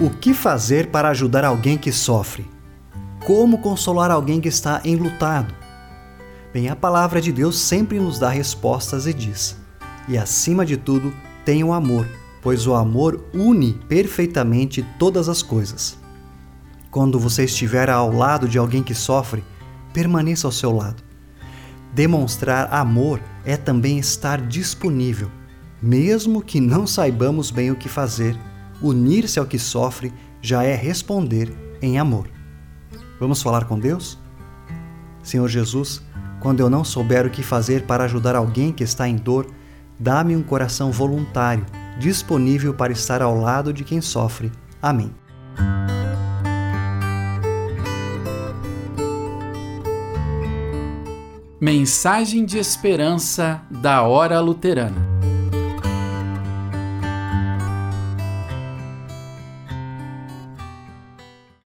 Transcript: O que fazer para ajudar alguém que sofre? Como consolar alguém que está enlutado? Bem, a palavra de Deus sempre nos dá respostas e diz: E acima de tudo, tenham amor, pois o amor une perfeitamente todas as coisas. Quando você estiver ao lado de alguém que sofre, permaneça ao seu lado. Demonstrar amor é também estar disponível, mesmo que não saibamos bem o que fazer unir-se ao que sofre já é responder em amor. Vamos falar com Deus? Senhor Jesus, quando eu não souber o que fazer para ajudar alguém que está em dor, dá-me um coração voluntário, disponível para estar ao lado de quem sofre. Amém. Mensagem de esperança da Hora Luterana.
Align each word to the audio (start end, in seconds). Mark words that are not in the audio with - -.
O 0.00 0.10
que 0.10 0.34
fazer 0.34 0.88
para 0.88 1.10
ajudar 1.10 1.44
alguém 1.44 1.78
que 1.78 1.92
sofre? 1.92 2.44
Como 3.24 3.58
consolar 3.58 4.10
alguém 4.10 4.40
que 4.40 4.48
está 4.48 4.80
enlutado? 4.84 5.54
Bem, 6.52 6.68
a 6.68 6.74
palavra 6.74 7.20
de 7.20 7.30
Deus 7.30 7.60
sempre 7.60 8.00
nos 8.00 8.18
dá 8.18 8.28
respostas 8.28 9.06
e 9.06 9.14
diz: 9.14 9.56
E 10.08 10.18
acima 10.18 10.66
de 10.66 10.76
tudo, 10.76 11.14
tenham 11.44 11.72
amor, 11.72 12.08
pois 12.42 12.66
o 12.66 12.74
amor 12.74 13.24
une 13.32 13.74
perfeitamente 13.88 14.84
todas 14.98 15.28
as 15.28 15.44
coisas. 15.44 15.96
Quando 16.90 17.16
você 17.16 17.44
estiver 17.44 17.88
ao 17.88 18.10
lado 18.10 18.48
de 18.48 18.58
alguém 18.58 18.82
que 18.82 18.96
sofre, 18.96 19.44
permaneça 19.92 20.48
ao 20.48 20.52
seu 20.52 20.72
lado. 20.72 21.04
Demonstrar 21.92 22.74
amor 22.74 23.20
é 23.44 23.56
também 23.56 24.00
estar 24.00 24.40
disponível, 24.40 25.30
mesmo 25.80 26.42
que 26.42 26.60
não 26.60 26.84
saibamos 26.84 27.52
bem 27.52 27.70
o 27.70 27.76
que 27.76 27.88
fazer 27.88 28.36
unir-se 28.84 29.38
ao 29.38 29.46
que 29.46 29.58
sofre 29.58 30.12
já 30.42 30.62
é 30.62 30.74
responder 30.74 31.50
em 31.80 31.98
amor. 31.98 32.28
Vamos 33.18 33.42
falar 33.42 33.64
com 33.64 33.78
Deus? 33.78 34.18
Senhor 35.22 35.48
Jesus, 35.48 36.02
quando 36.40 36.60
eu 36.60 36.68
não 36.68 36.84
souber 36.84 37.26
o 37.26 37.30
que 37.30 37.42
fazer 37.42 37.86
para 37.86 38.04
ajudar 38.04 38.36
alguém 38.36 38.70
que 38.70 38.84
está 38.84 39.08
em 39.08 39.16
dor, 39.16 39.46
dá-me 39.98 40.36
um 40.36 40.42
coração 40.42 40.92
voluntário, 40.92 41.64
disponível 41.98 42.74
para 42.74 42.92
estar 42.92 43.22
ao 43.22 43.34
lado 43.34 43.72
de 43.72 43.84
quem 43.84 44.02
sofre. 44.02 44.52
Amém. 44.82 45.10
Mensagem 51.58 52.44
de 52.44 52.58
esperança 52.58 53.62
da 53.70 54.02
Hora 54.02 54.38
Luterana. 54.40 55.03